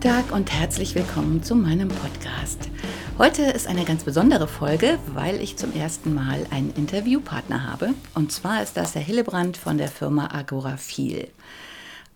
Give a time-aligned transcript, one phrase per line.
[0.00, 2.70] Guten Tag und herzlich willkommen zu meinem Podcast.
[3.18, 7.92] Heute ist eine ganz besondere Folge, weil ich zum ersten Mal einen Interviewpartner habe.
[8.14, 11.28] Und zwar ist das der Hillebrand von der Firma Agorafil.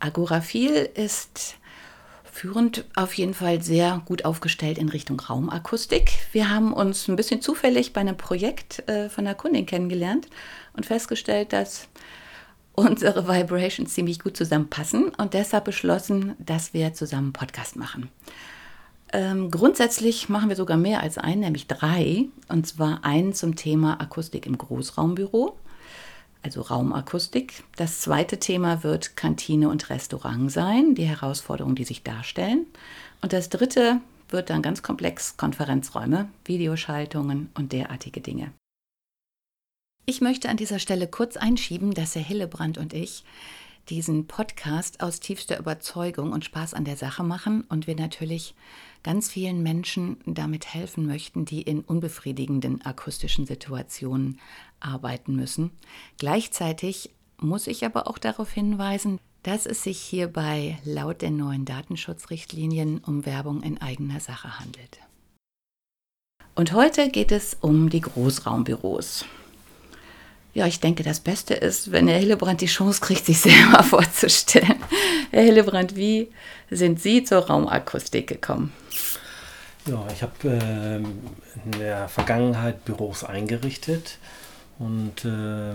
[0.01, 1.57] Agorafil ist
[2.25, 6.11] führend auf jeden Fall sehr gut aufgestellt in Richtung Raumakustik.
[6.33, 10.29] Wir haben uns ein bisschen zufällig bei einem Projekt äh, von einer Kundin kennengelernt
[10.73, 11.89] und festgestellt, dass
[12.75, 18.09] unsere Vibrations ziemlich gut zusammenpassen und deshalb beschlossen, dass wir zusammen Podcast machen.
[19.13, 22.27] Ähm, grundsätzlich machen wir sogar mehr als einen, nämlich drei.
[22.49, 25.57] Und zwar einen zum Thema Akustik im Großraumbüro,
[26.43, 27.63] also Raumakustik.
[27.77, 32.67] Das zweite Thema wird Kantine und Restaurant sein, die Herausforderungen, die sich darstellen.
[33.23, 34.01] Und das dritte
[34.31, 38.53] wird dann ganz komplex Konferenzräume, Videoschaltungen und derartige Dinge.
[40.07, 43.25] Ich möchte an dieser Stelle kurz einschieben, dass Herr Hillebrand und ich
[43.89, 48.55] diesen Podcast aus tiefster Überzeugung und Spaß an der Sache machen und wir natürlich
[49.03, 54.41] ganz vielen Menschen damit helfen möchten, die in unbefriedigenden akustischen Situationen
[54.79, 55.71] arbeiten müssen.
[56.19, 62.99] Gleichzeitig muss ich aber auch darauf hinweisen, dass es sich hierbei laut den neuen Datenschutzrichtlinien
[62.99, 64.99] um Werbung in eigener Sache handelt.
[66.55, 69.25] Und heute geht es um die Großraumbüros.
[70.55, 74.77] Ja, ich denke, das Beste ist, wenn Herr Hillebrand die Chance kriegt, sich selber vorzustellen.
[75.33, 76.31] Herr Hillebrand, wie
[76.71, 78.73] sind Sie zur Raumakustik gekommen?
[79.87, 84.19] Ja, ich habe äh, in der Vergangenheit Büros eingerichtet
[84.79, 85.75] und äh,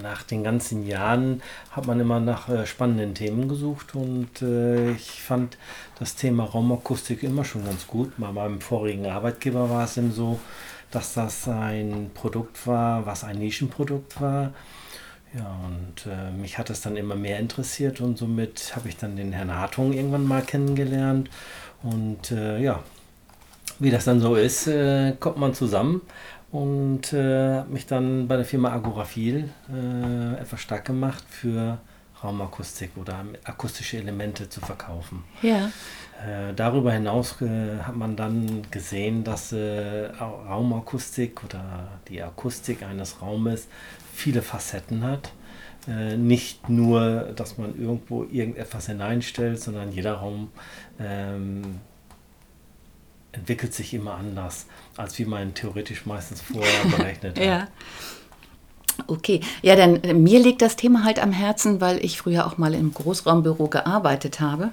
[0.00, 5.22] nach den ganzen Jahren hat man immer nach äh, spannenden Themen gesucht und äh, ich
[5.22, 5.58] fand
[5.98, 8.12] das Thema Raumakustik immer schon ganz gut.
[8.16, 10.38] Bei meinem vorigen Arbeitgeber war es eben so,
[10.90, 14.52] dass das ein Produkt war, was ein Nischenprodukt war.
[15.34, 19.16] Ja, und äh, mich hat es dann immer mehr interessiert und somit habe ich dann
[19.16, 21.28] den Herrn Hartung irgendwann mal kennengelernt.
[21.82, 22.82] Und äh, ja,
[23.78, 26.00] wie das dann so ist, äh, kommt man zusammen
[26.52, 31.78] und äh, habe mich dann bei der Firma Agorafil äh, etwas stark gemacht für
[32.22, 35.24] Raumakustik oder akustische Elemente zu verkaufen.
[35.42, 35.70] Ja.
[36.24, 43.20] Äh, darüber hinaus äh, hat man dann gesehen, dass äh, Raumakustik oder die Akustik eines
[43.20, 43.68] Raumes
[44.14, 45.32] viele Facetten hat.
[45.86, 50.50] Äh, nicht nur, dass man irgendwo irgendetwas hineinstellt, sondern jeder Raum
[50.98, 51.80] ähm,
[53.32, 54.66] entwickelt sich immer anders,
[54.96, 57.44] als wie man theoretisch meistens vorher berechnet hat.
[57.44, 57.68] ja.
[59.08, 62.56] Okay, ja, dann äh, mir liegt das Thema halt am Herzen, weil ich früher auch
[62.56, 64.70] mal im Großraumbüro gearbeitet habe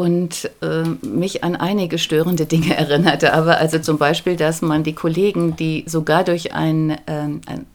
[0.00, 3.34] und äh, mich an einige störende Dinge erinnerte.
[3.34, 7.66] Aber also zum Beispiel, dass man die Kollegen, die sogar durch ein, äh, ein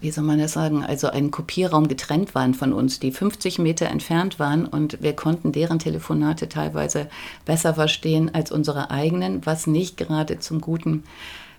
[0.00, 3.86] wie soll man das sagen, also einen Kopierraum getrennt waren von uns, die 50 Meter
[3.86, 7.08] entfernt waren und wir konnten deren Telefonate teilweise
[7.46, 11.02] besser verstehen als unsere eigenen, was nicht gerade zum guten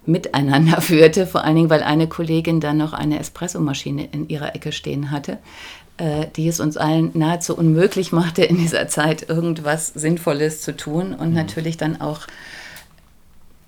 [0.05, 4.71] Miteinander führte, vor allen Dingen, weil eine Kollegin dann noch eine Espressomaschine in ihrer Ecke
[4.71, 5.37] stehen hatte,
[6.01, 11.13] äh, die es uns allen nahezu unmöglich machte, in dieser Zeit irgendwas Sinnvolles zu tun
[11.13, 11.35] und mhm.
[11.35, 12.21] natürlich dann auch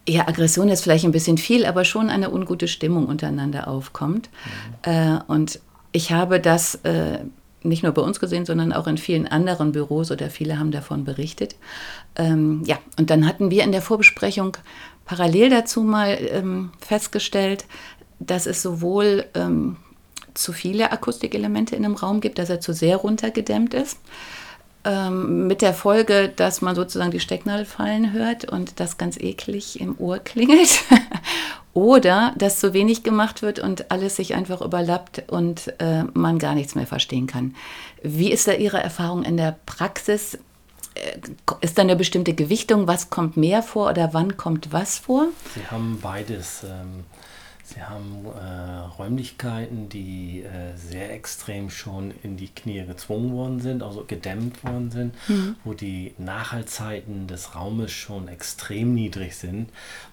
[0.09, 4.29] ja, Aggression ist vielleicht ein bisschen viel, aber schon eine ungute Stimmung untereinander aufkommt.
[4.83, 4.91] Mhm.
[4.91, 5.59] Äh, und
[5.91, 7.19] ich habe das äh,
[7.61, 11.05] nicht nur bei uns gesehen, sondern auch in vielen anderen Büros oder viele haben davon
[11.05, 11.55] berichtet.
[12.15, 14.57] Ähm, ja, und dann hatten wir in der Vorbesprechung
[15.05, 17.65] parallel dazu mal ähm, festgestellt,
[18.19, 19.77] dass es sowohl ähm,
[20.33, 23.97] zu viele Akustikelemente in einem Raum gibt, dass er zu sehr runtergedämmt ist.
[24.85, 29.79] Ähm, mit der Folge, dass man sozusagen die Stecknadel fallen hört und das ganz eklig
[29.79, 30.83] im Ohr klingelt.
[31.73, 36.53] Oder dass zu wenig gemacht wird und alles sich einfach überlappt und äh, man gar
[36.53, 37.55] nichts mehr verstehen kann.
[38.03, 40.37] Wie ist da Ihre Erfahrung in der Praxis?
[40.95, 41.17] Äh,
[41.61, 42.85] ist da eine bestimmte Gewichtung?
[42.85, 45.27] Was kommt mehr vor oder wann kommt was vor?
[45.55, 46.63] Sie haben beides.
[46.63, 47.05] Ähm,
[47.73, 53.81] Sie haben äh, Räumlichkeiten, die äh, sehr extrem schon in die Knie gezwungen worden sind,
[53.81, 55.55] also gedämmt worden sind, mhm.
[55.63, 59.69] wo die Nachhaltzeiten des Raumes schon extrem niedrig sind.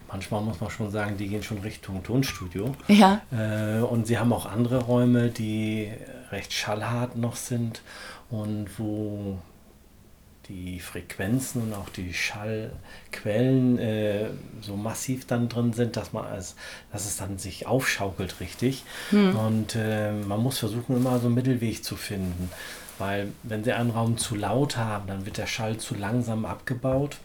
[0.09, 2.75] Manchmal muss man schon sagen, die gehen schon Richtung Tonstudio.
[2.89, 3.21] Ja.
[3.31, 5.91] Äh, und Sie haben auch andere Räume, die
[6.31, 7.83] recht schallhart noch sind
[8.31, 9.39] und wo
[10.51, 14.27] die Frequenzen und auch die Schallquellen äh,
[14.61, 16.57] so massiv dann drin sind, dass man als,
[16.93, 18.85] dass es dann sich aufschaukelt richtig.
[19.11, 19.37] Hm.
[19.37, 22.51] Und äh, man muss versuchen, immer so einen Mittelweg zu finden.
[22.99, 27.17] Weil wenn Sie einen Raum zu laut haben, dann wird der Schall zu langsam abgebaut.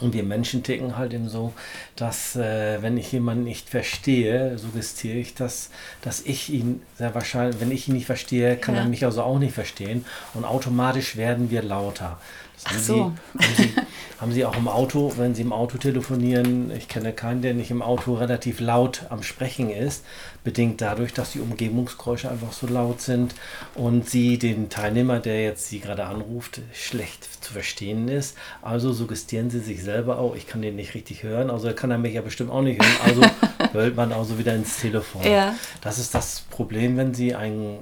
[0.00, 1.54] Und wir Menschen ticken halt eben so,
[1.94, 5.70] dass äh, wenn ich jemanden nicht verstehe, suggestiere ich, dass,
[6.02, 8.82] dass ich ihn sehr wahrscheinlich, wenn ich ihn nicht verstehe, kann ja.
[8.82, 10.04] er mich also auch nicht verstehen.
[10.34, 12.18] Und automatisch werden wir lauter.
[12.64, 13.12] Ach so.
[13.34, 13.72] Sie, haben, Sie,
[14.20, 17.70] haben, Sie, auch im Auto, wenn Sie im Auto telefonieren, ich kenne keinen, der nicht
[17.70, 20.04] im Auto relativ laut am Sprechen ist,
[20.42, 23.34] bedingt dadurch, dass die Umgebungsgeräusche einfach so laut sind
[23.74, 28.36] und Sie den Teilnehmer, der jetzt Sie gerade anruft, schlecht zu verstehen ist.
[28.62, 31.98] Also suggestieren Sie sich selber auch, ich kann den nicht richtig hören, also kann er
[31.98, 33.22] mich ja bestimmt auch nicht hören, also
[33.72, 35.22] hört man also wieder ins Telefon.
[35.24, 35.54] Ja.
[35.82, 37.78] Das ist das Problem, wenn Sie ein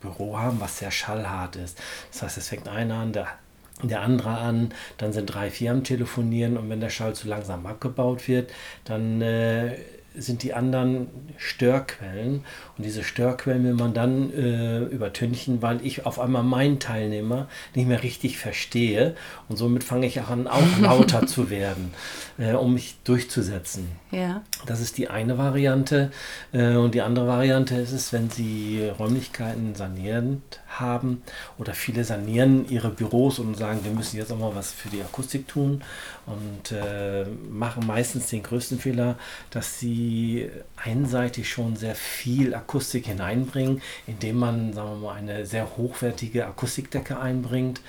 [0.00, 1.78] Büro haben, was sehr schallhart ist.
[2.12, 3.28] Das heißt, es fängt einer an, der
[3.82, 7.66] der andere an, dann sind drei, vier am Telefonieren und wenn der Schall zu langsam
[7.66, 8.50] abgebaut wird,
[8.84, 9.76] dann äh,
[10.16, 12.44] sind die anderen Störquellen.
[12.76, 17.86] Und diese Störquellen will man dann äh, übertünchen, weil ich auf einmal meinen Teilnehmer nicht
[17.86, 19.14] mehr richtig verstehe.
[19.48, 21.92] Und somit fange ich auch an, auch lauter zu werden,
[22.38, 23.88] äh, um mich durchzusetzen.
[24.10, 24.42] Ja.
[24.64, 26.10] Das ist die eine Variante.
[26.52, 31.22] Äh, und die andere Variante ist es, wenn Sie Räumlichkeiten sanierend haben
[31.58, 35.02] oder viele sanieren ihre Büros und sagen, wir müssen jetzt auch mal was für die
[35.02, 35.82] Akustik tun
[36.26, 39.16] und äh, machen meistens den größten Fehler,
[39.50, 45.76] dass sie einseitig schon sehr viel Akustik hineinbringen, indem man, sagen wir mal, eine sehr
[45.76, 47.80] hochwertige Akustikdecke einbringt.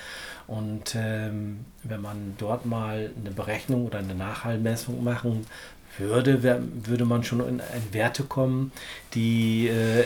[0.48, 5.46] Und ähm, wenn man dort mal eine Berechnung oder eine Nachhallmessung machen
[5.98, 8.72] würde, würde man schon in, in Werte kommen,
[9.14, 10.06] die äh,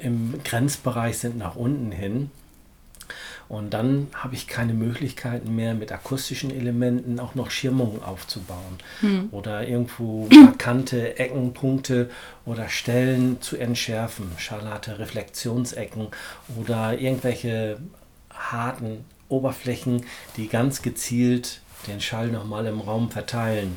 [0.00, 2.30] im Grenzbereich sind nach unten hin.
[3.48, 9.28] Und dann habe ich keine Möglichkeiten mehr, mit akustischen Elementen auch noch Schirmungen aufzubauen hm.
[9.30, 12.08] oder irgendwo markante Ecken, Punkte
[12.46, 16.08] oder Stellen zu entschärfen, scharlate Reflexionsecken
[16.58, 17.78] oder irgendwelche
[18.30, 20.04] harten Oberflächen,
[20.36, 23.76] die ganz gezielt den Schall nochmal im Raum verteilen.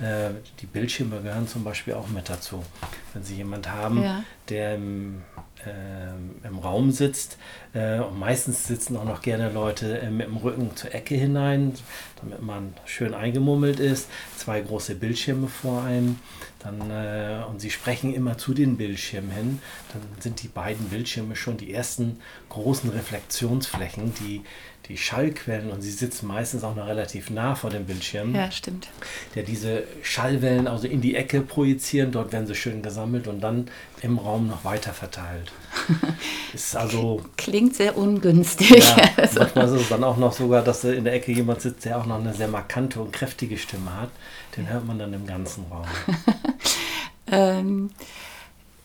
[0.00, 0.30] Äh,
[0.60, 2.62] die Bildschirme gehören zum Beispiel auch mit dazu.
[3.14, 4.22] Wenn Sie jemanden haben, ja.
[4.48, 5.22] der im,
[5.64, 7.38] äh, im Raum sitzt,
[7.72, 11.74] äh, und meistens sitzen auch noch gerne Leute äh, mit dem Rücken zur Ecke hinein,
[12.20, 16.18] damit man schön eingemummelt ist, zwei große Bildschirme vor einem,
[16.58, 19.60] dann, äh, und Sie sprechen immer zu den Bildschirmen hin,
[19.92, 24.42] dann sind die beiden Bildschirme schon die ersten großen Reflexionsflächen, die
[24.88, 28.34] die Schallquellen, und sie sitzen meistens auch noch relativ nah vor dem Bildschirm.
[28.34, 28.88] Ja, stimmt.
[29.34, 33.68] Der diese Schallwellen also in die Ecke projizieren, dort werden sie schön gesammelt und dann
[34.02, 35.52] im Raum noch weiter verteilt.
[36.54, 38.70] Ist also, Klingt sehr ungünstig.
[38.70, 39.40] Ja, also.
[39.40, 42.06] Manchmal ist es dann auch noch sogar, dass in der Ecke jemand sitzt, der auch
[42.06, 44.10] noch eine sehr markante und kräftige Stimme hat.
[44.56, 45.86] Den hört man dann im ganzen Raum.
[47.30, 47.90] ähm,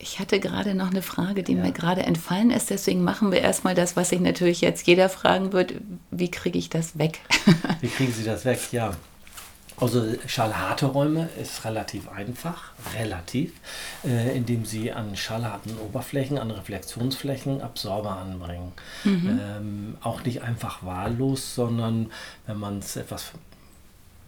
[0.01, 1.61] ich hatte gerade noch eine Frage, die ja.
[1.61, 2.69] mir gerade entfallen ist.
[2.69, 5.75] Deswegen machen wir erstmal das, was sich natürlich jetzt jeder fragen wird.
[6.09, 7.19] Wie kriege ich das weg?
[7.81, 8.59] Wie kriegen Sie das weg?
[8.71, 8.91] Ja.
[9.77, 13.51] Also schallharte Räume ist relativ einfach, relativ,
[14.03, 18.73] äh, indem Sie an schallharten Oberflächen, an Reflexionsflächen Absorber anbringen.
[19.03, 19.39] Mhm.
[19.41, 22.11] Ähm, auch nicht einfach wahllos, sondern
[22.45, 23.31] wenn man es etwas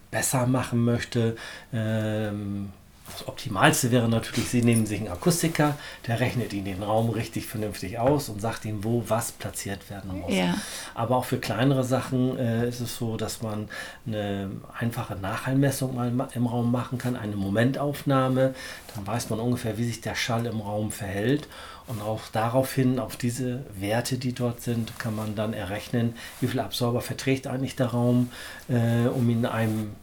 [0.10, 1.36] besser machen möchte,
[1.72, 2.72] ähm,
[3.13, 5.75] das Optimalste wäre natürlich, Sie nehmen sich einen Akustiker,
[6.08, 10.20] der rechnet Ihnen den Raum richtig vernünftig aus und sagt Ihnen, wo was platziert werden
[10.20, 10.34] muss.
[10.34, 10.55] Ja.
[10.96, 13.70] Aber auch für kleinere Sachen äh, ist es so, dass man
[14.08, 18.55] eine einfache Nachhallmessung mal im Raum machen kann, eine Momentaufnahme.
[18.96, 21.48] Dann weiß man ungefähr, wie sich der Schall im Raum verhält.
[21.86, 26.62] Und auch daraufhin, auf diese Werte, die dort sind, kann man dann errechnen, wie viel
[26.62, 28.32] Absorber verträgt eigentlich der Raum,
[28.70, 29.96] äh, um ihn einem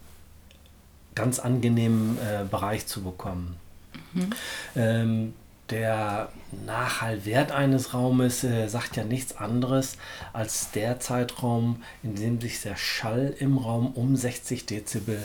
[1.14, 3.56] ganz angenehmen äh, Bereich zu bekommen.
[4.12, 4.30] Mhm.
[4.76, 5.34] Ähm,
[5.70, 6.30] der
[6.66, 9.96] Nachhallwert eines Raumes äh, sagt ja nichts anderes
[10.32, 15.22] als der Zeitraum, in dem sich der Schall im Raum um 60 Dezibel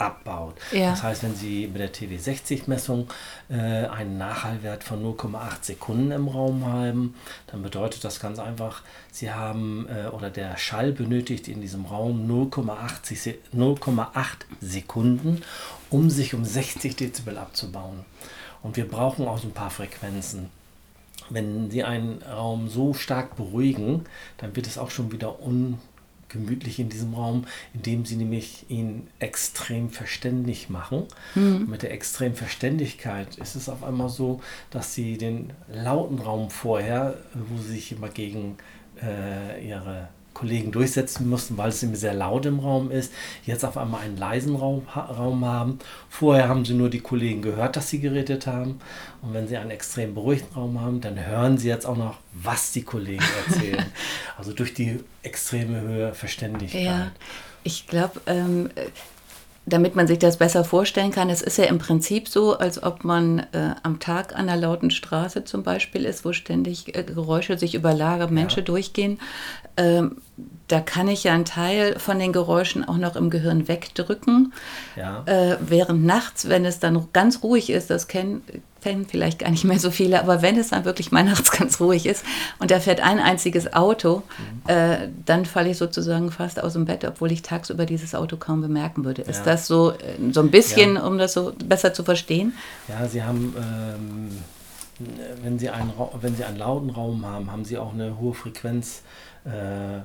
[0.00, 0.54] abbaut.
[0.72, 0.90] Ja.
[0.90, 3.08] Das heißt, wenn Sie mit der TW60-Messung
[3.48, 7.14] äh, einen Nachhallwert von 0,8 Sekunden im Raum haben,
[7.48, 12.30] dann bedeutet das ganz einfach, Sie haben äh, oder der Schall benötigt in diesem Raum
[12.30, 15.42] 0,8 Sekunden,
[15.90, 18.04] um sich um 60 Dezibel abzubauen.
[18.62, 20.50] Und wir brauchen auch so ein paar Frequenzen.
[21.30, 24.04] Wenn Sie einen Raum so stark beruhigen,
[24.38, 25.78] dann wird es auch schon wieder un
[26.30, 27.44] gemütlich in diesem Raum,
[27.74, 31.04] indem sie nämlich ihn extrem verständlich machen.
[31.34, 31.66] Mhm.
[31.68, 37.18] Mit der extremen Verständigkeit ist es auf einmal so, dass sie den lauten Raum vorher,
[37.34, 38.56] wo sie sich immer gegen
[39.02, 40.08] äh, ihre
[40.40, 43.12] Kollegen durchsetzen mussten, weil es sehr laut im Raum ist,
[43.44, 45.78] jetzt auf einmal einen leisen Raum, Raum haben.
[46.08, 48.80] Vorher haben sie nur die Kollegen gehört, dass sie geredet haben.
[49.20, 52.72] Und wenn sie einen extrem beruhigten Raum haben, dann hören sie jetzt auch noch, was
[52.72, 53.84] die Kollegen erzählen.
[54.38, 56.82] also durch die extreme Höhe Verständigkeit.
[56.82, 57.10] Ja,
[57.62, 58.70] ich glaube, ähm,
[59.66, 63.04] damit man sich das besser vorstellen kann, es ist ja im Prinzip so, als ob
[63.04, 67.58] man äh, am Tag an einer lauten Straße zum Beispiel ist, wo ständig äh, Geräusche
[67.58, 68.64] sich überlagern, Menschen ja.
[68.64, 69.20] durchgehen.
[69.76, 70.16] Ähm,
[70.66, 74.52] da kann ich ja einen Teil von den Geräuschen auch noch im Gehirn wegdrücken.
[74.96, 75.24] Ja.
[75.26, 78.42] Äh, während nachts, wenn es dann ganz ruhig ist, das kennen,
[78.80, 81.80] kennen vielleicht gar nicht mehr so viele, aber wenn es dann wirklich mal nachts ganz
[81.80, 82.24] ruhig ist
[82.58, 84.22] und da fährt ein einziges Auto,
[84.66, 84.70] mhm.
[84.70, 88.60] äh, dann falle ich sozusagen fast aus dem Bett, obwohl ich tagsüber dieses Auto kaum
[88.60, 89.22] bemerken würde.
[89.22, 91.06] Ist das so, äh, so ein bisschen, ja.
[91.06, 92.52] um das so besser zu verstehen?
[92.88, 93.54] Ja, Sie haben.
[93.56, 94.30] Ähm
[95.42, 99.02] wenn Sie, einen, wenn Sie einen lauten Raum haben, haben Sie auch eine hohe Frequenz
[99.44, 100.00] äh,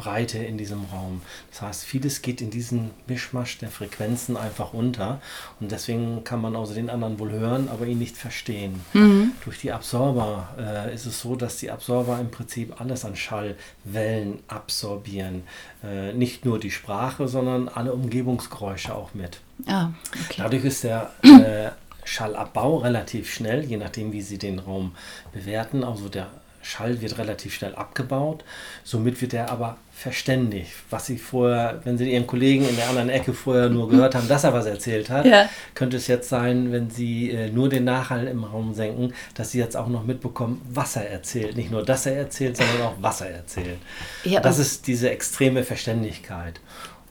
[0.00, 1.20] Breite in diesem Raum.
[1.50, 5.20] Das heißt, vieles geht in diesen Mischmasch der Frequenzen einfach unter
[5.60, 8.80] und deswegen kann man außer den anderen wohl hören, aber ihn nicht verstehen.
[8.94, 9.32] Mhm.
[9.44, 14.38] Durch die Absorber äh, ist es so, dass die Absorber im Prinzip alles an Schallwellen
[14.48, 15.42] absorbieren.
[15.84, 19.40] Äh, nicht nur die Sprache, sondern alle Umgebungsgeräusche auch mit.
[19.66, 19.90] Ah,
[20.24, 20.38] okay.
[20.38, 21.70] Dadurch ist der äh,
[22.04, 24.92] Schallabbau relativ schnell, je nachdem, wie Sie den Raum
[25.32, 25.84] bewerten.
[25.84, 26.28] Also der
[26.62, 28.44] Schall wird relativ schnell abgebaut.
[28.84, 30.72] Somit wird er aber verständigt.
[30.90, 34.28] Was Sie vorher, wenn Sie Ihren Kollegen in der anderen Ecke vorher nur gehört haben,
[34.28, 35.48] dass er was erzählt hat, ja.
[35.74, 39.58] könnte es jetzt sein, wenn Sie äh, nur den Nachhall im Raum senken, dass Sie
[39.58, 41.56] jetzt auch noch mitbekommen, was er erzählt.
[41.56, 43.78] Nicht nur, dass er erzählt, sondern auch, was er erzählt.
[44.24, 46.60] Ja, das ist diese extreme Verständigkeit.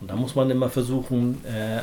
[0.02, 1.82] Und da muss man immer versuchen, äh, äh,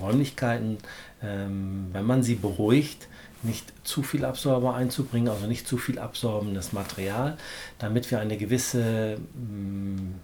[0.00, 0.78] Räumlichkeiten,
[1.22, 3.08] ähm, wenn man sie beruhigt,
[3.42, 7.36] nicht zu viel Absorber einzubringen, also nicht zu viel absorbendes Material,
[7.78, 10.14] damit wir eine gewisse mh, mm,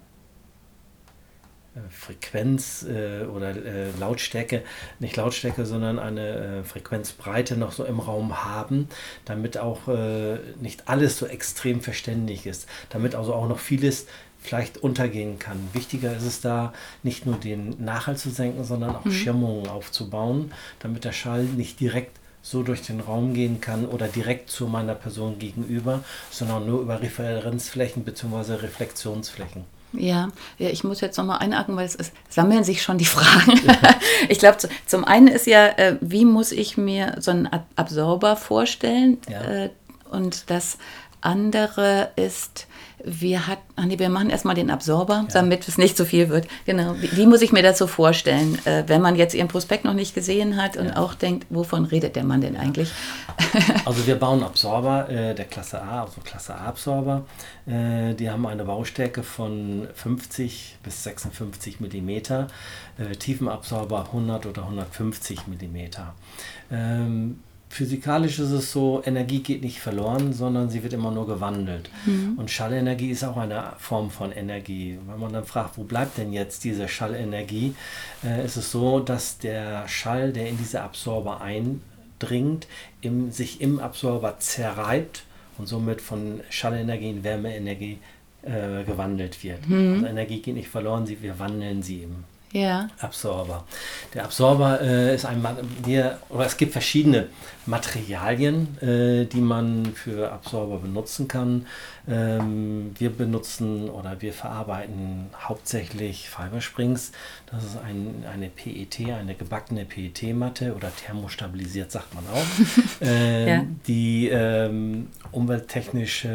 [1.77, 4.63] äh, Frequenz äh, oder äh, Lautstärke,
[4.99, 8.89] nicht Lautstärke, sondern eine äh, Frequenzbreite noch so im Raum haben,
[9.25, 14.07] damit auch äh, nicht alles so extrem verständlich ist, damit also auch noch vieles
[14.39, 15.59] vielleicht untergehen kann.
[15.73, 19.13] Wichtiger ist es da, nicht nur den Nachhalt zu senken, sondern auch mhm.
[19.13, 24.51] Schirmungen aufzubauen, damit der Schall nicht direkt so durch den Raum gehen kann oder direkt
[24.51, 28.55] zu meiner Person gegenüber, sondern nur über Referenzflächen bzw.
[28.55, 29.65] Reflexionsflächen.
[29.93, 33.61] Ja, ja, ich muss jetzt nochmal einhaken, weil es, es, sammeln sich schon die Fragen.
[34.29, 39.19] ich glaube, zum einen ist ja, äh, wie muss ich mir so einen Absorber vorstellen?
[39.29, 39.43] Ja.
[39.43, 39.71] Äh,
[40.13, 40.79] und das
[41.23, 42.69] andere ist,
[43.07, 45.29] wir, hat, ach nee, wir machen erstmal den Absorber, ja.
[45.33, 46.49] damit es nicht zu viel wird.
[46.67, 46.97] Genau.
[47.01, 49.95] Wie, wie, muss ich mir das so vorstellen, äh, wenn man jetzt Ihren Prospekt noch
[49.95, 50.97] nicht gesehen hat und ja.
[50.97, 52.91] auch denkt, wovon redet der Mann denn eigentlich?
[53.85, 57.25] also wir bauen Absorber äh, der Klasse A, also Klasse A Absorber.
[57.67, 62.47] Äh, die haben eine Baustärke von 50 bis 56 mm, äh,
[63.19, 65.77] Tiefenabsorber 100 oder 150 mm.
[66.73, 71.91] Ähm, physikalisch ist es so, Energie geht nicht verloren, sondern sie wird immer nur gewandelt.
[72.07, 72.35] Mhm.
[72.37, 74.99] Und Schallenergie ist auch eine Form von Energie.
[75.07, 77.75] Wenn man dann fragt, wo bleibt denn jetzt diese Schallenergie,
[78.25, 82.67] äh, ist es so, dass der Schall, der in diese Absorber eindringt,
[83.01, 85.25] im, sich im Absorber zerreibt
[85.59, 87.99] und somit von Schallenergie in Wärmeenergie
[88.43, 89.69] äh, gewandelt wird.
[89.69, 89.95] Mhm.
[89.95, 92.89] Also Energie geht nicht verloren, sie, wir wandeln sie im ja.
[93.01, 93.65] Absorber.
[94.15, 95.45] Der Absorber äh, ist ein,
[95.85, 97.29] wir, oder es gibt verschiedene
[97.67, 101.67] Materialien, äh, die man für Absorber benutzen kann.
[102.09, 107.13] Ähm, wir benutzen oder wir verarbeiten hauptsächlich Fibersprings.
[107.51, 113.65] Das ist ein, eine PET, eine gebackene PET-Matte oder thermostabilisiert, sagt man auch, äh, ja.
[113.87, 116.27] die ähm, umwelttechnisch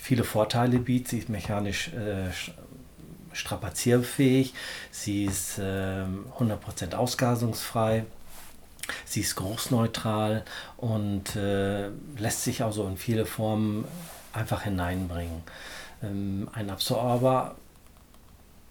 [0.00, 1.08] viele Vorteile bietet.
[1.08, 2.30] Sie ist mechanisch äh,
[3.32, 4.54] strapazierfähig,
[4.90, 6.04] sie ist äh,
[6.38, 8.04] 100% ausgasungsfrei,
[9.04, 10.44] sie ist geruchsneutral
[10.76, 13.84] und äh, lässt sich also in viele Formen
[14.32, 15.42] einfach hineinbringen.
[16.02, 17.56] Ähm, ein Absorber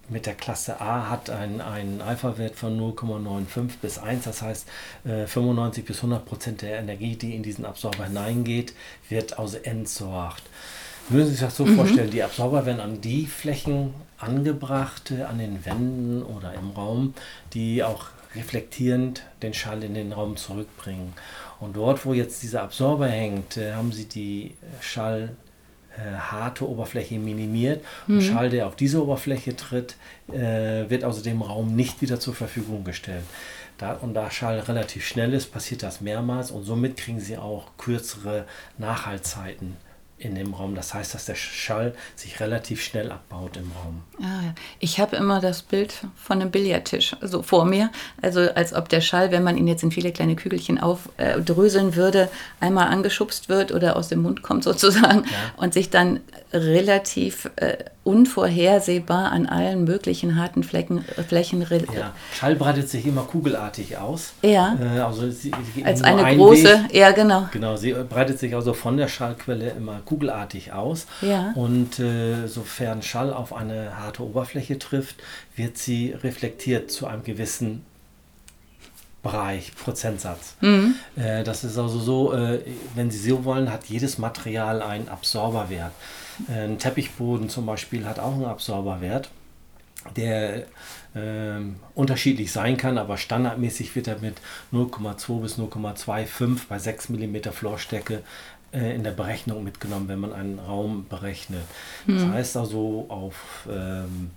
[0.10, 4.68] mit der Klasse A hat einen, einen Alpha-Wert von 0,95 bis 1, das heißt
[5.06, 8.74] äh, 95 bis 100 Prozent der Energie, die in diesen Absorber hineingeht,
[9.08, 10.44] wird also entsorgt.
[11.10, 11.76] Müssen Sie sich das so mhm.
[11.76, 17.14] vorstellen, die Absorber werden an die Flächen angebracht, an den Wänden oder im Raum,
[17.54, 21.14] die auch reflektierend den Schall in den Raum zurückbringen.
[21.60, 25.36] Und dort, wo jetzt dieser Absorber hängt, äh, haben Sie die Schall
[25.98, 27.84] äh, harte Oberfläche minimiert.
[28.08, 29.96] Und Schall, der auf diese Oberfläche tritt,
[30.32, 33.24] äh, wird also dem Raum nicht wieder zur Verfügung gestellt.
[33.78, 37.66] Da, und da Schall relativ schnell ist, passiert das mehrmals und somit kriegen Sie auch
[37.78, 38.46] kürzere
[38.78, 39.78] Nachhaltzeiten
[40.20, 40.76] in dem Raum.
[40.76, 44.04] Das heißt, dass der Schall sich relativ schnell abbaut im Raum.
[44.20, 44.56] Ah, ja.
[44.80, 47.90] Ich habe immer das Bild von einem Billardtisch so vor mir.
[48.22, 51.96] Also als ob der Schall, wenn man ihn jetzt in viele kleine Kügelchen aufdröseln äh,
[51.96, 55.54] würde, einmal angeschubst wird oder aus dem Mund kommt sozusagen ja.
[55.58, 56.20] und sich dann
[56.52, 61.60] relativ äh, unvorhersehbar an allen möglichen harten Flecken, äh, Flächen.
[61.70, 62.14] Ja.
[62.34, 64.34] Schall breitet sich immer kugelartig aus.
[64.42, 64.78] Ja.
[64.82, 65.52] Äh, also sie,
[65.84, 66.96] Als eine große, Weg.
[66.96, 67.48] ja genau.
[67.52, 71.06] Genau, sie breitet sich also von der Schallquelle immer kugelartig aus.
[71.22, 71.52] Ja.
[71.56, 75.18] Und äh, sofern Schall auf eine harte Oberfläche trifft,
[75.56, 77.84] wird sie reflektiert zu einem gewissen
[79.22, 80.56] Bereich, Prozentsatz.
[80.62, 80.96] Mhm.
[81.16, 82.62] Äh, das ist also so, äh,
[82.96, 85.92] wenn Sie so wollen, hat jedes Material einen Absorberwert.
[86.48, 89.30] Äh, ein Teppichboden zum Beispiel hat auch einen Absorberwert,
[90.16, 90.64] der
[91.16, 94.38] ähm, unterschiedlich sein kann, aber standardmäßig wird er mit
[94.72, 98.24] 0,2 bis 0,25 bei 6 mm Florstärke
[98.72, 101.64] äh, in der Berechnung mitgenommen, wenn man einen Raum berechnet.
[102.06, 102.16] Mhm.
[102.16, 104.32] Das heißt also auf ähm,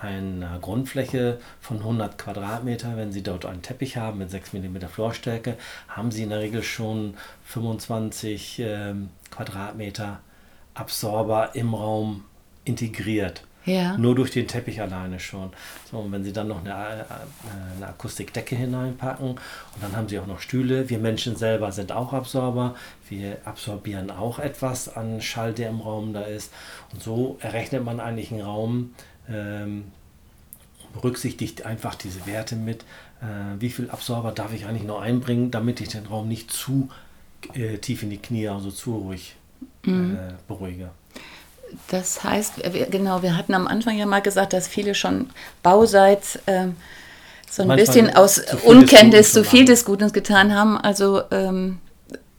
[0.00, 5.56] einer Grundfläche von 100 Quadratmeter, wenn Sie dort einen Teppich haben mit 6 mm Florstärke,
[5.88, 7.14] haben Sie in der Regel schon
[7.44, 10.20] 25 ähm, Quadratmeter
[10.74, 12.24] Absorber im Raum
[12.64, 13.42] integriert.
[13.66, 13.96] Ja.
[13.98, 15.50] Nur durch den Teppich alleine schon.
[15.90, 20.18] So, und wenn Sie dann noch eine, äh, eine Akustikdecke hineinpacken und dann haben Sie
[20.18, 20.88] auch noch Stühle.
[20.88, 22.74] Wir Menschen selber sind auch Absorber.
[23.08, 26.52] Wir absorbieren auch etwas an Schall, der im Raum da ist.
[26.92, 28.94] Und so errechnet man eigentlich einen Raum,
[29.30, 29.84] ähm,
[30.94, 32.82] berücksichtigt einfach diese Werte mit.
[33.20, 36.88] Äh, wie viel Absorber darf ich eigentlich noch einbringen, damit ich den Raum nicht zu
[37.54, 39.36] äh, tief in die Knie, also zu ruhig
[39.84, 40.16] mhm.
[40.16, 40.90] äh, beruhige.
[41.88, 42.54] Das heißt,
[42.90, 45.30] genau, wir hatten am Anfang ja mal gesagt, dass viele schon
[45.62, 46.68] bauseits äh,
[47.48, 50.76] so ein Manchmal bisschen aus Unkenntnis zu viel des Guten getan haben.
[50.76, 51.78] Also ähm,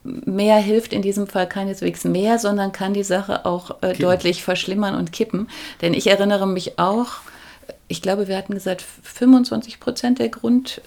[0.04, 4.96] mehr hilft in diesem Fall keineswegs mehr, sondern kann die Sache auch äh, deutlich verschlimmern
[4.96, 5.48] und kippen.
[5.82, 7.22] Denn ich erinnere mich auch,
[7.88, 10.82] ich glaube, wir hatten gesagt, 25 Prozent der Grund.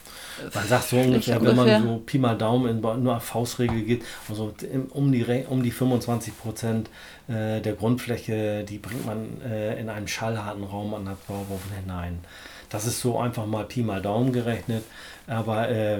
[0.52, 4.02] Man sagt so ungefähr, wenn man so Pi mal Daumen in nur auf Faustregel geht,
[4.28, 4.52] also
[4.90, 6.90] um die, um die 25 Prozent
[7.28, 12.18] äh, der Grundfläche, die bringt man äh, in einen schallharten Raum an der Bauwochen hinein.
[12.70, 14.82] Das ist so einfach mal Pi mal Daumen gerechnet,
[15.26, 15.98] aber äh,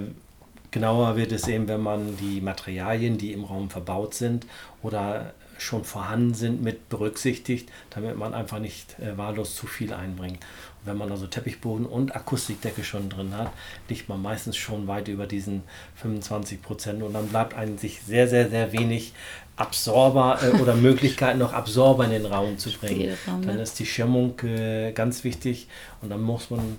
[0.74, 4.44] genauer wird es eben, wenn man die Materialien, die im Raum verbaut sind
[4.82, 10.40] oder schon vorhanden sind, mit berücksichtigt, damit man einfach nicht äh, wahllos zu viel einbringt.
[10.84, 13.52] Wenn man also Teppichboden und Akustikdecke schon drin hat,
[13.88, 15.62] liegt man meistens schon weit über diesen
[15.94, 17.04] 25 Prozent.
[17.04, 19.12] Und dann bleibt eigentlich sehr, sehr, sehr wenig
[19.54, 23.16] Absorber äh, oder Möglichkeit noch Absorber in den Raum zu bringen.
[23.46, 25.68] Dann ist die Schirmung äh, ganz wichtig.
[26.02, 26.78] Und dann muss man,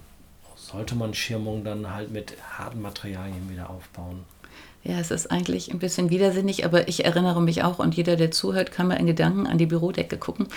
[0.65, 4.23] sollte man Schirmung dann halt mit harten Materialien wieder aufbauen.
[4.84, 8.30] Ja, es ist eigentlich ein bisschen widersinnig, aber ich erinnere mich auch und jeder, der
[8.30, 10.47] zuhört, kann mal in Gedanken an die Bürodecke gucken.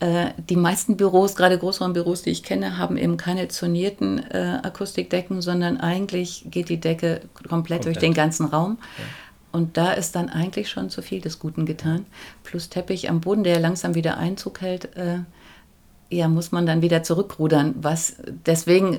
[0.00, 5.42] Äh, die meisten Büros, gerade Großraumbüros, die ich kenne, haben eben keine zonierten äh, Akustikdecken,
[5.42, 7.84] sondern eigentlich geht die Decke komplett, komplett.
[7.84, 8.78] durch den ganzen Raum.
[8.98, 9.04] Ja.
[9.52, 12.04] Und da ist dann eigentlich schon zu viel des Guten getan.
[12.42, 15.20] Plus Teppich am Boden, der langsam wieder Einzug hält, äh,
[16.10, 17.74] ja, muss man dann wieder zurückrudern.
[17.80, 18.16] Was
[18.46, 18.98] deswegen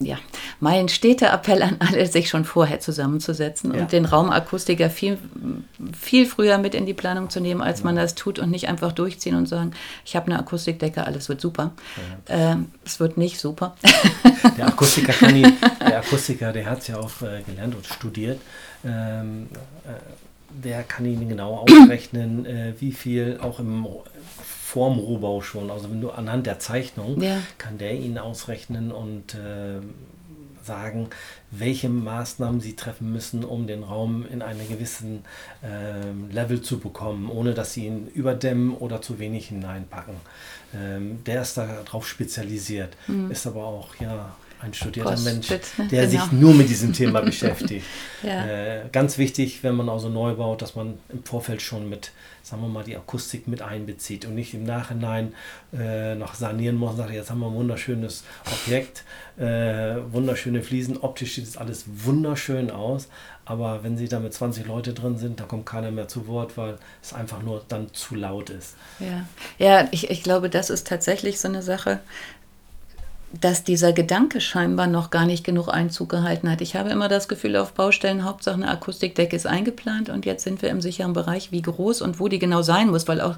[0.00, 0.18] ja,
[0.58, 3.82] mein steter Appell an alle, sich schon vorher zusammenzusetzen ja.
[3.82, 5.18] und den Raumakustiker viel,
[5.98, 7.86] viel früher mit in die Planung zu nehmen, als ja.
[7.86, 9.72] man das tut und nicht einfach durchziehen und sagen,
[10.04, 11.72] ich habe eine Akustikdecke, alles wird super.
[12.28, 12.52] Ja.
[12.52, 13.76] Äh, es wird nicht super.
[14.58, 15.42] Der Akustiker, kann die,
[15.80, 18.40] der, Akustiker der hat es ja auch äh, gelernt und studiert.
[18.84, 19.48] Ähm,
[19.84, 23.86] äh, der kann Ihnen genau ausrechnen, äh, wie viel auch im
[24.74, 25.70] vorm Rohbau schon.
[25.70, 27.38] Also wenn du anhand der Zeichnung ja.
[27.58, 29.78] kann der Ihnen ausrechnen und äh,
[30.64, 31.10] sagen,
[31.52, 35.24] welche Maßnahmen Sie treffen müssen, um den Raum in einen gewissen
[35.62, 40.16] äh, Level zu bekommen, ohne dass Sie ihn überdämmen oder zu wenig hineinpacken.
[40.74, 43.30] Ähm, der ist darauf spezialisiert, mhm.
[43.30, 44.34] ist aber auch ja
[44.64, 46.22] ein studierter Kostet, Mensch, der genau.
[46.22, 47.84] sich nur mit diesem Thema beschäftigt.
[48.22, 48.46] ja.
[48.46, 52.12] äh, ganz wichtig, wenn man also neu baut, dass man im Vorfeld schon mit
[52.44, 55.34] sagen wir mal, die Akustik mit einbezieht und nicht im Nachhinein
[55.72, 58.22] äh, noch sanieren muss und sagt, jetzt haben wir ein wunderschönes
[58.52, 59.04] Objekt,
[59.38, 63.08] äh, wunderschöne Fliesen, optisch sieht es alles wunderschön aus,
[63.46, 66.58] aber wenn sie da mit 20 Leute drin sind, da kommt keiner mehr zu Wort,
[66.58, 68.76] weil es einfach nur dann zu laut ist.
[69.00, 69.26] Ja,
[69.58, 72.00] ja ich, ich glaube, das ist tatsächlich so eine Sache,
[73.40, 76.60] dass dieser Gedanke scheinbar noch gar nicht genug Einzug gehalten hat.
[76.60, 80.62] Ich habe immer das Gefühl, auf Baustellen Hauptsache eine Akustikdecke ist eingeplant und jetzt sind
[80.62, 83.36] wir im sicheren Bereich, wie groß und wo die genau sein muss, weil auch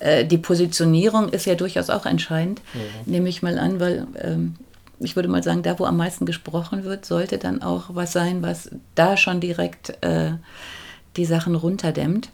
[0.00, 3.12] äh, die Positionierung ist ja durchaus auch entscheidend, mhm.
[3.12, 4.56] nehme ich mal an, weil ähm,
[5.00, 8.42] ich würde mal sagen, da wo am meisten gesprochen wird, sollte dann auch was sein,
[8.42, 10.32] was da schon direkt äh,
[11.16, 12.30] die Sachen runterdämmt.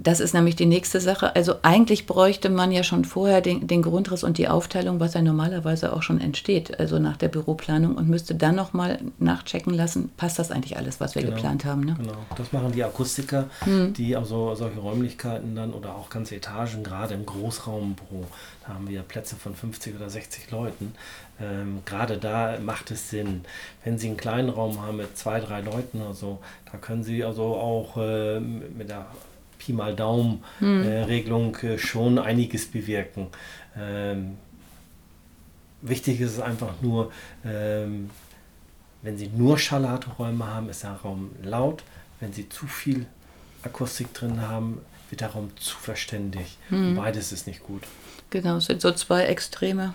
[0.00, 1.34] Das ist nämlich die nächste Sache.
[1.34, 5.22] Also eigentlich bräuchte man ja schon vorher den, den, Grundriss und die Aufteilung, was ja
[5.22, 10.38] normalerweise auch schon entsteht, also nach der Büroplanung und müsste dann nochmal nachchecken lassen, passt
[10.38, 11.84] das eigentlich alles, was wir genau, geplant haben.
[11.84, 11.96] Ne?
[11.98, 13.92] Genau, das machen die Akustiker, hm.
[13.92, 18.24] die also solche Räumlichkeiten dann oder auch ganze Etagen, gerade im Großraumbüro,
[18.64, 20.94] da haben wir Plätze von 50 oder 60 Leuten.
[21.40, 23.44] Ähm, gerade da macht es Sinn.
[23.82, 26.38] Wenn Sie einen kleinen Raum haben mit zwei, drei Leuten oder so,
[26.70, 29.06] da können Sie also auch äh, mit der
[29.68, 30.82] Pi mal Daumen hm.
[30.82, 33.26] äh, Regelung äh, schon einiges bewirken.
[33.76, 34.38] Ähm,
[35.82, 37.12] wichtig ist es einfach nur,
[37.44, 38.08] ähm,
[39.02, 41.82] wenn Sie nur Schallatoräume haben, ist der Raum laut.
[42.18, 43.06] Wenn Sie zu viel
[43.62, 46.56] Akustik drin haben, wird der Raum zu verständig.
[46.70, 46.96] Hm.
[46.96, 47.82] Beides ist nicht gut.
[48.30, 49.92] Genau, es sind so zwei Extreme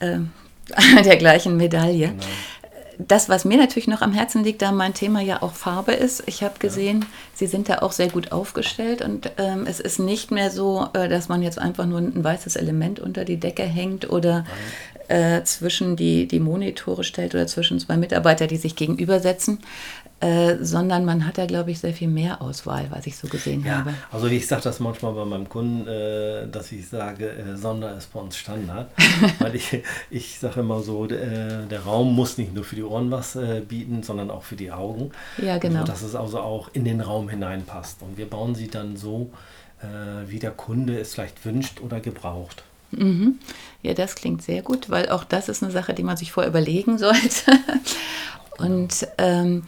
[0.00, 0.18] äh,
[1.04, 2.08] der gleichen Medaille.
[2.08, 2.26] Genau
[2.98, 6.22] das, was mir natürlich noch am Herzen liegt, da mein Thema ja auch Farbe ist.
[6.26, 7.06] Ich habe gesehen, ja.
[7.34, 11.08] Sie sind da auch sehr gut aufgestellt und ähm, es ist nicht mehr so, äh,
[11.08, 14.44] dass man jetzt einfach nur ein weißes Element unter die Decke hängt oder
[15.08, 19.58] äh, zwischen die, die Monitore stellt oder zwischen zwei Mitarbeiter, die sich gegenübersetzen,
[20.18, 23.62] äh, sondern man hat da, glaube ich, sehr viel mehr Auswahl, was ich so gesehen
[23.66, 23.94] ja, habe.
[24.10, 28.10] Also ich sage das manchmal bei meinem Kunden, äh, dass ich sage, äh, Sonder ist
[28.14, 28.90] bei uns Standard,
[29.40, 33.10] weil ich, ich sage immer so, äh, der Raum muss nicht nur für die Ohren
[33.10, 35.10] was äh, bieten, sondern auch für die Augen.
[35.36, 35.84] Ja, genau.
[35.84, 38.00] dass es also auch in den Raum hineinpasst.
[38.00, 39.30] Und wir bauen sie dann so,
[40.26, 42.64] wie der Kunde es vielleicht wünscht oder gebraucht.
[42.92, 43.38] Mhm.
[43.82, 46.48] Ja, das klingt sehr gut, weil auch das ist eine Sache, die man sich vorher
[46.50, 47.52] überlegen sollte.
[48.58, 49.64] Und ähm,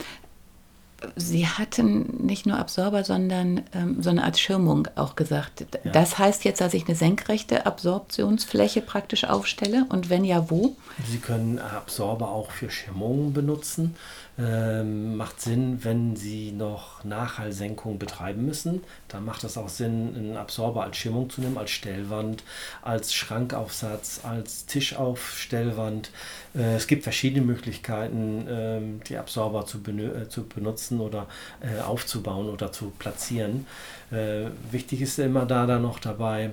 [1.14, 5.64] Sie hatten nicht nur Absorber, sondern ähm, so eine Art Schirmung auch gesagt.
[5.84, 5.92] Ja.
[5.92, 10.76] Das heißt jetzt, dass ich eine senkrechte Absorptionsfläche praktisch aufstelle und wenn ja, wo?
[11.08, 13.94] Sie können Absorber auch für Schirmungen benutzen.
[14.38, 18.84] Ähm, macht Sinn, wenn Sie noch Nachhallsenkung betreiben müssen.
[19.08, 22.44] Da macht es auch Sinn, einen Absorber als Schirmung zu nehmen, als Stellwand,
[22.82, 26.12] als Schrankaufsatz, als Tischaufstellwand.
[26.54, 31.26] Äh, es gibt verschiedene Möglichkeiten, ähm, die Absorber zu, äh, zu benutzen oder
[31.60, 33.66] äh, aufzubauen oder zu platzieren.
[34.12, 36.50] Äh, wichtig ist immer da dann noch dabei,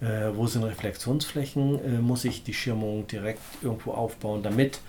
[0.00, 4.80] äh, wo sind Reflexionsflächen, äh, muss ich die Schirmung direkt irgendwo aufbauen, damit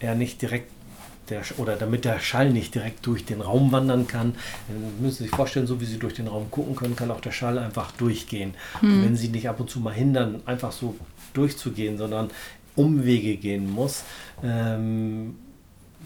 [0.00, 0.70] er nicht direkt
[1.30, 4.34] der, oder damit der Schall nicht direkt durch den Raum wandern kann,
[4.68, 7.20] dann müssen Sie sich vorstellen, so wie Sie durch den Raum gucken können, kann auch
[7.20, 8.54] der Schall einfach durchgehen.
[8.80, 8.92] Hm.
[8.92, 10.96] Und wenn Sie nicht ab und zu mal hindern, einfach so
[11.32, 12.30] durchzugehen, sondern
[12.76, 14.04] Umwege gehen muss,
[14.42, 15.36] ähm,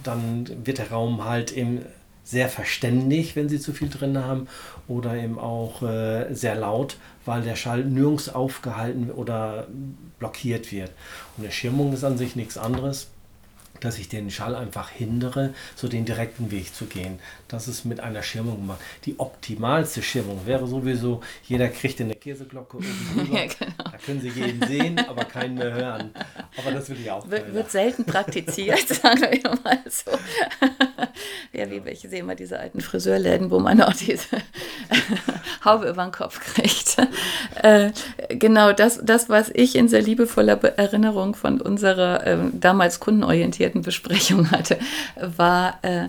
[0.02, 1.80] dann wird der Raum halt eben
[2.24, 4.48] sehr verständig, wenn Sie zu viel drin haben,
[4.86, 9.66] oder eben auch äh, sehr laut, weil der Schall nirgends aufgehalten oder
[10.18, 10.90] blockiert wird.
[11.36, 13.08] Und eine Schirmung ist an sich nichts anderes
[13.80, 17.18] dass ich den Schall einfach hindere, so den direkten Weg zu gehen.
[17.48, 18.80] Das ist mit einer Schirmung gemacht.
[19.04, 23.38] Die optimalste Schirmung wäre sowieso, jeder kriegt eine Käseglocke oben drüber.
[23.38, 23.90] ja, genau.
[23.90, 26.10] Da können Sie jeden sehen, aber keinen mehr hören.
[26.56, 27.28] Aber das will ich auch.
[27.30, 30.10] Wird, wird selten praktiziert, sagen wir mal so.
[31.52, 34.26] ja, wie ich sehe immer diese alten Friseurläden, wo man auch diese
[35.64, 36.96] Haube über den Kopf kriegt.
[37.62, 37.90] Äh,
[38.28, 44.50] genau, das, das, was ich in sehr liebevoller Erinnerung von unserer äh, damals kundenorientierten Besprechung
[44.50, 44.78] hatte,
[45.16, 46.08] war äh,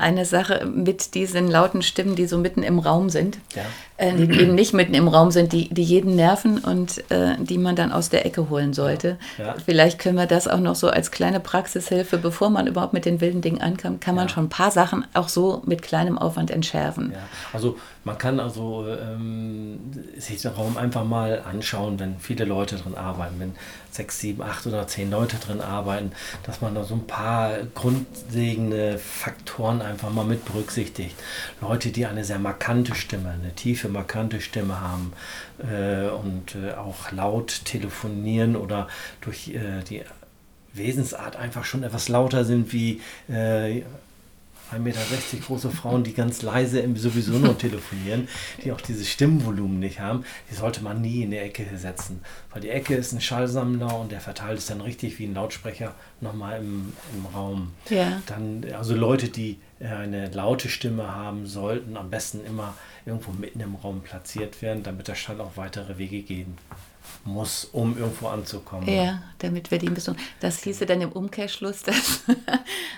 [0.00, 3.62] eine Sache mit diesen lauten Stimmen, die so mitten im Raum sind, ja.
[3.96, 7.58] äh, die eben nicht mitten im Raum sind, die, die jeden nerven und äh, die
[7.58, 9.18] man dann aus der Ecke holen sollte.
[9.38, 9.54] Ja.
[9.64, 13.20] Vielleicht können wir das auch noch so als kleine Praxishilfe, bevor man überhaupt mit den
[13.20, 17.14] wilden Dingen ankam, kann man schon ein paar Sachen auch so mit kleinem Aufwand entschärfen.
[17.52, 19.78] Also man kann also ähm,
[20.16, 23.52] sich den Raum einfach mal anschauen, wenn viele Leute drin arbeiten, wenn
[23.90, 26.12] sechs, sieben, acht oder zehn Leute drin arbeiten,
[26.44, 31.14] dass man da so ein paar grundlegende Faktoren einfach mal mit berücksichtigt.
[31.60, 35.12] Leute, die eine sehr markante Stimme, eine tiefe, markante Stimme haben
[35.58, 38.88] äh, und äh, auch laut telefonieren oder
[39.20, 40.02] durch äh, die
[40.72, 43.82] Wesensart einfach schon etwas lauter sind wie äh,
[44.72, 45.00] 1,60 Meter
[45.46, 48.28] große Frauen, die ganz leise sowieso nur telefonieren,
[48.64, 52.20] die auch dieses Stimmvolumen nicht haben, die sollte man nie in die Ecke setzen.
[52.50, 55.94] Weil die Ecke ist ein Schallsammler und der verteilt es dann richtig wie ein Lautsprecher
[56.20, 57.72] nochmal im, im Raum.
[57.88, 58.22] Ja.
[58.26, 62.74] Dann, also Leute, die eine laute Stimme haben, sollten am besten immer
[63.06, 66.58] irgendwo mitten im Raum platziert werden, damit der Schall auch weitere Wege gehen
[67.24, 68.88] muss, um irgendwo anzukommen.
[68.88, 70.16] Ja, damit wir die bisschen.
[70.40, 72.22] Das hieße dann im Umkehrschluss, dass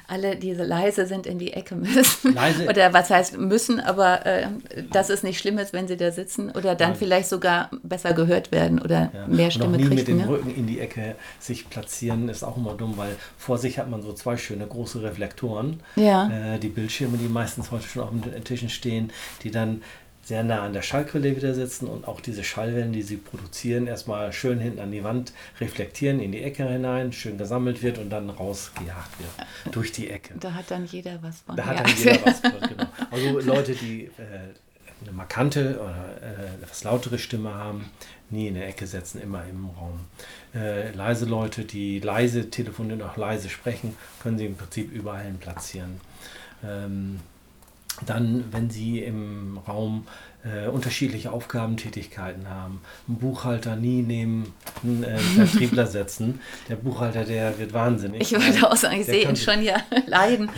[0.07, 2.35] alle, die leise sind, in die Ecke müssen.
[2.35, 2.69] Leise.
[2.69, 4.49] Oder was heißt müssen, aber äh,
[4.91, 6.51] dass es nicht schlimm ist, wenn sie da sitzen.
[6.51, 6.99] Oder dann Nein.
[6.99, 9.27] vielleicht sogar besser gehört werden oder ja.
[9.27, 10.29] mehr Stimme kriegen, mit dem ne?
[10.29, 14.03] Rücken in die Ecke sich platzieren, ist auch immer dumm, weil vor sich hat man
[14.03, 15.81] so zwei schöne große Reflektoren.
[15.97, 16.55] Ja.
[16.55, 19.83] Äh, die Bildschirme, die meistens heute schon auf den Tischen stehen, die dann
[20.23, 24.33] sehr nah an der Schallquelle wieder sitzen und auch diese Schallwellen, die sie produzieren, erstmal
[24.33, 28.31] schön hinten an die Wand reflektieren, in die Ecke hinein, schön gesammelt wird und dann
[28.31, 30.35] rausgejagt wird durch die Ecke.
[30.39, 31.57] Da hat dann jeder was von.
[31.57, 32.87] Da hat dann jeder was von, genau.
[33.11, 34.11] Also Leute, die äh,
[35.03, 37.91] eine markante oder äh, etwas lautere Stimme haben,
[38.31, 40.01] nie in der Ecke setzen, immer im Raum.
[40.55, 46.01] Äh, leise Leute, die leise telefonieren, auch leise sprechen, können sie im Prinzip überall platzieren.
[46.65, 47.19] Ähm,
[48.07, 50.07] dann, wenn Sie im Raum
[50.45, 52.81] äh, unterschiedliche Aufgabentätigkeiten haben.
[53.09, 54.53] Ein Buchhalter nie neben
[54.83, 56.41] einen äh, Vertriebler setzen.
[56.69, 58.23] Der Buchhalter, der wird wahnsinnig.
[58.23, 59.77] Ich würde auch sagen, ich sehe ihn schon ja
[60.07, 60.51] leiden.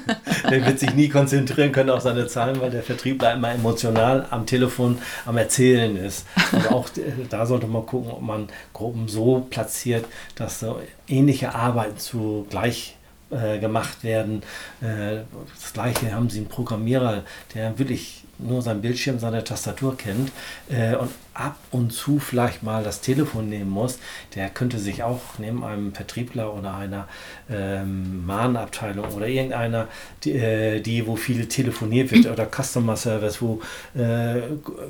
[0.50, 4.44] der wird sich nie konzentrieren können auf seine Zahlen, weil der Vertriebler immer emotional am
[4.44, 6.26] Telefon am Erzählen ist.
[6.52, 11.54] Und auch äh, da sollte man gucken, ob man Gruppen so platziert, dass so ähnliche
[11.54, 12.96] Arbeiten zugleich
[13.30, 14.42] äh, gemacht werden.
[14.80, 15.20] Äh,
[15.54, 17.22] das gleiche haben sie einen Programmierer,
[17.54, 20.32] der wirklich nur seinen Bildschirm, seine Tastatur kennt
[20.68, 23.98] äh, und ab und zu vielleicht mal das Telefon nehmen muss,
[24.34, 27.08] der könnte sich auch neben einem Vertriebler oder einer
[27.50, 29.88] ähm, Mahnabteilung oder irgendeiner,
[30.24, 33.60] die, äh, die, wo viel telefoniert wird oder Customer Service, wo
[33.94, 34.40] äh,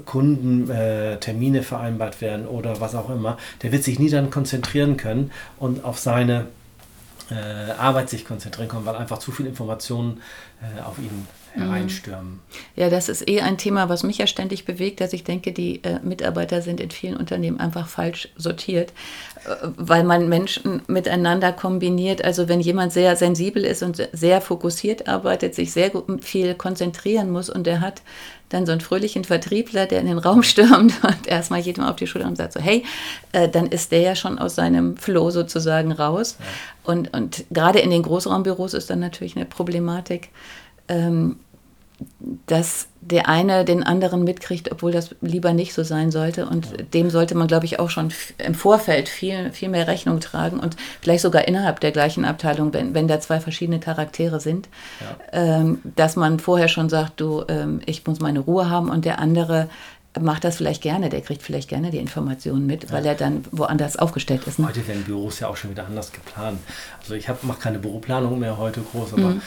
[0.06, 4.96] Kunden äh, Termine vereinbart werden oder was auch immer, der wird sich nie dann konzentrieren
[4.96, 6.46] können und auf seine
[7.34, 10.22] Arbeit sich konzentrieren können, weil einfach zu viele Informationen
[10.62, 12.40] äh, auf ihn hereinstürmen.
[12.76, 15.82] Ja, das ist eh ein Thema, was mich ja ständig bewegt, dass ich denke, die
[15.82, 18.92] äh, Mitarbeiter sind in vielen Unternehmen einfach falsch sortiert,
[19.44, 22.24] äh, weil man Menschen miteinander kombiniert.
[22.24, 27.50] Also wenn jemand sehr sensibel ist und sehr fokussiert arbeitet, sich sehr viel konzentrieren muss
[27.50, 28.02] und der hat
[28.50, 32.06] dann so einen fröhlichen Vertriebler, der in den Raum stürmt und erstmal jedem auf die
[32.06, 32.84] Schulter und sagt so, hey,
[33.32, 36.36] äh, dann ist der ja schon aus seinem Flow sozusagen raus.
[36.38, 36.92] Ja.
[36.92, 40.30] Und, und gerade in den Großraumbüros ist dann natürlich eine Problematik,
[40.90, 41.36] ähm,
[42.46, 46.46] dass der eine den anderen mitkriegt, obwohl das lieber nicht so sein sollte.
[46.46, 50.58] Und dem sollte man, glaube ich, auch schon im Vorfeld viel, viel mehr Rechnung tragen
[50.60, 54.68] und vielleicht sogar innerhalb der gleichen Abteilung, wenn, wenn da zwei verschiedene Charaktere sind,
[55.00, 55.16] ja.
[55.32, 59.18] ähm, dass man vorher schon sagt, du, ähm, ich muss meine Ruhe haben und der
[59.18, 59.68] andere
[60.18, 62.92] macht das vielleicht gerne, der kriegt vielleicht gerne die Informationen mit, ja.
[62.92, 64.58] weil er dann woanders aufgestellt ist.
[64.58, 64.66] Ne?
[64.66, 66.58] Heute werden Büros ja auch schon wieder anders geplant.
[67.00, 69.42] Also ich mache keine Büroplanung mehr heute groß, aber mhm.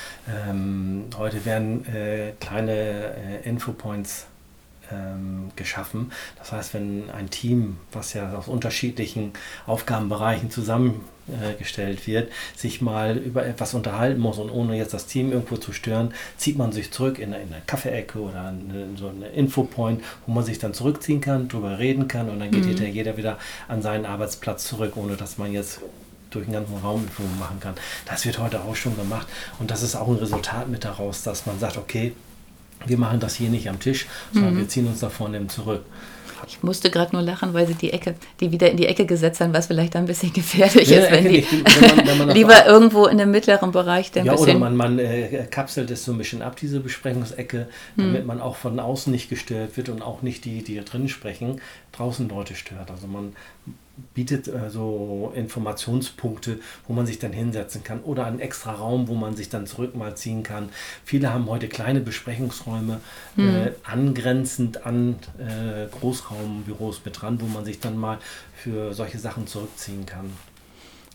[0.50, 4.28] ähm, heute werden äh, kleine äh, Infopoints
[4.94, 6.12] ähm, geschaffen.
[6.38, 9.34] Das heißt, wenn ein Team, was ja aus unterschiedlichen
[9.66, 15.58] Aufgabenbereichen zusammengestellt wird, sich mal über etwas unterhalten muss und ohne jetzt das Team irgendwo
[15.58, 19.28] zu stören, zieht man sich zurück in eine, in eine Kaffeeecke oder in so eine
[19.30, 22.86] Infopoint, wo man sich dann zurückziehen kann, darüber reden kann und dann geht mhm.
[22.86, 25.82] jeder wieder an seinen Arbeitsplatz zurück, ohne dass man jetzt
[26.30, 27.08] durch den ganzen Raum
[27.40, 27.76] machen kann.
[28.06, 29.28] Das wird heute auch schon gemacht
[29.60, 32.14] und das ist auch ein Resultat mit daraus, dass man sagt, okay,
[32.86, 34.60] wir machen das hier nicht am Tisch, sondern mhm.
[34.60, 35.84] wir ziehen uns da vorne zurück.
[36.48, 39.40] Ich musste gerade nur lachen, weil sie die Ecke, die wieder in die Ecke gesetzt
[39.42, 42.66] haben, was vielleicht ein bisschen gefährlich ja, ist, wenn die wenn man, wenn man lieber
[42.66, 46.18] irgendwo in dem mittleren Bereich der Ja, oder man, man äh, kapselt es so ein
[46.18, 48.28] bisschen ab, diese Besprechungsecke, damit hm.
[48.28, 51.62] man auch von außen nicht gestört wird und auch nicht die, die drin sprechen,
[51.94, 52.92] draußen Leute stört.
[52.92, 53.34] Also man
[54.14, 59.14] bietet äh, so Informationspunkte, wo man sich dann hinsetzen kann oder einen extra Raum, wo
[59.14, 60.70] man sich dann zurück mal ziehen kann.
[61.06, 63.00] Viele haben heute kleine Besprechungsräume
[63.36, 63.48] mhm.
[63.48, 68.18] äh, angrenzend an äh, Großraumbüros mit dran, wo man sich dann mal
[68.56, 70.32] für solche Sachen zurückziehen kann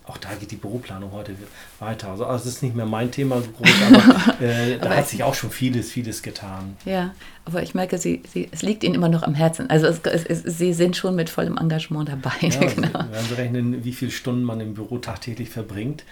[0.09, 1.35] auch da geht die Büroplanung heute
[1.79, 2.09] weiter.
[2.09, 5.09] Also, also das ist nicht mehr mein Thema so groß, aber, äh, da aber hat
[5.09, 6.77] sich auch schon vieles, vieles getan.
[6.85, 9.71] Ja, aber ich merke, sie, sie, es liegt Ihnen immer noch am Herzen.
[9.71, 12.33] Also es, es, es, Sie sind schon mit vollem Engagement dabei.
[12.41, 13.05] Ja, genau.
[13.11, 16.05] Wenn Sie rechnen, wie viele Stunden man im Büro tagtäglich verbringt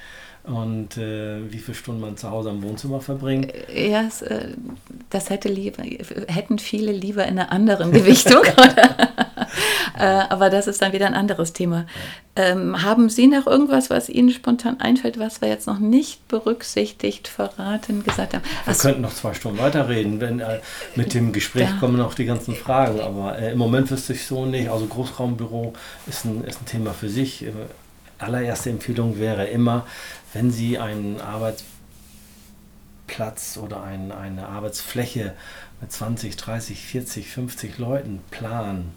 [0.45, 3.53] und äh, wie viele Stunden man zu Hause am Wohnzimmer verbringt.
[3.69, 4.49] Äh, ja, es, äh,
[5.11, 5.83] das hätte lieber,
[6.29, 8.43] hätten viele lieber in einer anderen Gewichtung.
[9.99, 11.87] äh, aber das ist dann wieder ein anderes Thema.
[12.35, 17.29] Ähm, haben Sie noch irgendwas, was Ihnen spontan einfällt, was wir jetzt noch nicht berücksichtigt,
[17.29, 18.43] verraten, gesagt haben?
[18.65, 20.21] Wir Ach, könnten noch zwei Stunden weiterreden.
[20.21, 20.61] Wenn, äh,
[20.97, 21.77] mit dem Gespräch da.
[21.81, 23.01] kommen noch die ganzen Fragen.
[23.01, 24.69] Aber äh, im Moment wüsste ich so nicht.
[24.69, 25.73] Also Großraumbüro
[26.07, 27.47] ist ein, ist ein Thema für sich
[28.19, 29.87] allererste Empfehlung wäre immer,
[30.33, 31.67] wenn Sie einen Arbeitsplatz
[33.63, 35.35] oder ein, eine Arbeitsfläche
[35.81, 38.93] mit 20, 30, 40, 50 Leuten planen,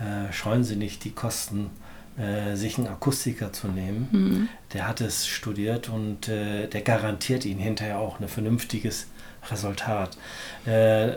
[0.00, 1.70] äh, scheuen Sie nicht die Kosten,
[2.18, 4.08] äh, sich einen Akustiker zu nehmen.
[4.10, 4.48] Mhm.
[4.72, 9.06] Der hat es studiert und äh, der garantiert Ihnen hinterher auch ein vernünftiges
[9.50, 10.16] Resultat.
[10.66, 11.12] Äh,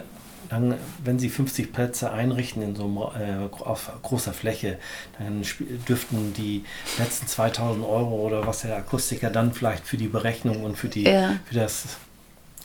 [0.50, 4.78] dann, wenn Sie 50 Plätze einrichten in so einem, äh, auf großer Fläche,
[5.18, 5.42] dann
[5.88, 6.66] dürften die
[7.00, 11.04] letzten 2000 Euro oder was der Akustiker dann vielleicht für die Berechnung und für, die,
[11.04, 11.38] Ja.
[11.46, 11.86] für das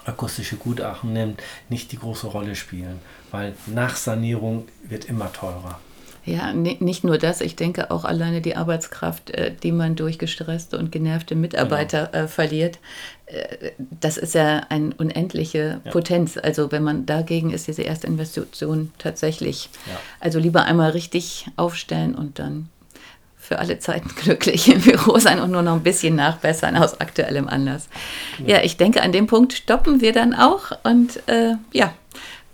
[0.05, 2.99] akustische Gutachten nimmt, nicht die große Rolle spielen,
[3.31, 5.79] weil Nachsanierung wird immer teurer.
[6.29, 10.19] Ja, ni- nicht nur das, ich denke auch alleine die Arbeitskraft, äh, die man durch
[10.19, 12.79] gestresste und genervte Mitarbeiter äh, verliert,
[13.27, 15.91] äh, das ist ja eine unendliche Ja.
[15.91, 16.37] Potenz.
[16.37, 19.71] Also wenn man dagegen ist, diese erste Investition tatsächlich.
[19.87, 19.99] Ja.
[20.21, 22.69] Also lieber einmal richtig aufstellen und dann
[23.39, 27.49] für alle Zeiten glücklich im Büro sein und nur noch ein bisschen nachbessern aus aktuellem
[27.49, 27.89] Anlass.
[28.45, 30.73] Ja, ich denke, an dem Punkt stoppen wir dann auch.
[30.85, 31.95] Und äh, ja,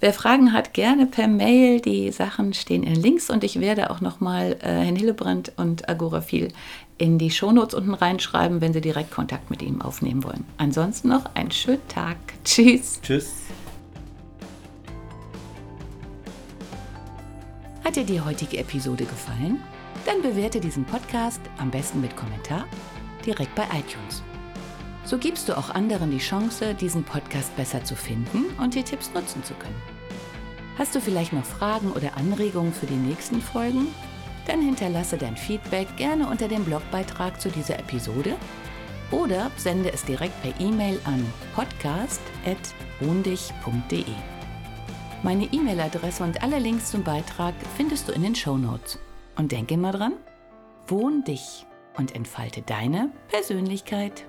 [0.05, 1.81] wer Fragen hat, gerne per Mail.
[1.81, 6.53] Die Sachen stehen in Links und ich werde auch nochmal äh, Herrn Hillebrand und Agorafil
[6.99, 10.45] in die Shownotes unten reinschreiben, wenn Sie direkt Kontakt mit ihm aufnehmen wollen.
[10.59, 12.19] Ansonsten noch einen schönen Tag.
[12.45, 13.01] Tschüss.
[13.01, 13.33] Tschüss.
[17.83, 19.59] Hat dir die heutige Episode gefallen?
[20.05, 22.67] Dann bewerte diesen Podcast am besten mit Kommentar
[23.25, 24.23] direkt bei iTunes.
[25.07, 29.11] So gibst du auch anderen die Chance, diesen Podcast besser zu finden und die Tipps
[29.15, 29.94] nutzen zu können.
[30.77, 33.89] Hast du vielleicht noch Fragen oder Anregungen für die nächsten Folgen?
[34.47, 38.35] Dann hinterlasse dein Feedback gerne unter dem Blogbeitrag zu dieser Episode
[39.11, 44.05] oder sende es direkt per E-Mail an podcast.wohndich.de.
[45.23, 48.99] Meine E-Mail-Adresse und alle Links zum Beitrag findest du in den Show Notes.
[49.37, 50.15] Und denke immer dran,
[50.87, 54.25] wohn dich und entfalte deine Persönlichkeit.